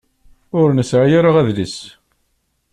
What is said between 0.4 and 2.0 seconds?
Ur nesεi ara adlis.